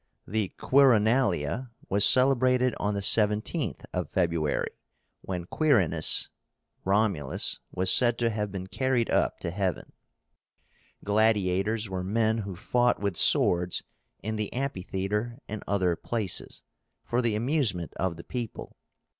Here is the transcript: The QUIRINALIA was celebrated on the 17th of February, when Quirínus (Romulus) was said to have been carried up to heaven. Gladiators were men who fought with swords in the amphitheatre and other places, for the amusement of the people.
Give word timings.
The 0.25 0.49
QUIRINALIA 0.57 1.69
was 1.87 2.03
celebrated 2.05 2.73
on 2.79 2.95
the 2.95 3.01
17th 3.01 3.83
of 3.93 4.09
February, 4.09 4.71
when 5.21 5.45
Quirínus 5.45 6.29
(Romulus) 6.83 7.59
was 7.71 7.93
said 7.93 8.17
to 8.17 8.31
have 8.31 8.51
been 8.51 8.65
carried 8.65 9.11
up 9.11 9.39
to 9.41 9.51
heaven. 9.51 9.91
Gladiators 11.03 11.87
were 11.87 12.03
men 12.03 12.39
who 12.39 12.55
fought 12.55 12.99
with 12.99 13.15
swords 13.15 13.83
in 14.23 14.37
the 14.37 14.51
amphitheatre 14.53 15.37
and 15.47 15.63
other 15.67 15.95
places, 15.95 16.63
for 17.03 17.21
the 17.21 17.35
amusement 17.35 17.93
of 17.97 18.17
the 18.17 18.23
people. 18.23 18.77